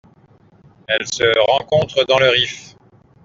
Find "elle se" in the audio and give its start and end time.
0.87-1.31